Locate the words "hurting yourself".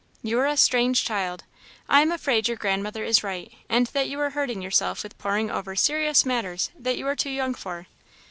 4.31-5.03